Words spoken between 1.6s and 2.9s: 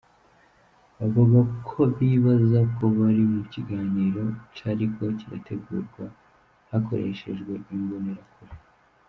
ko bibaza ko